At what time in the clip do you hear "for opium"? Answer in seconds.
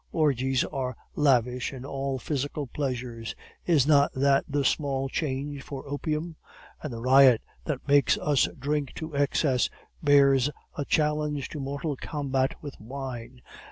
5.61-6.37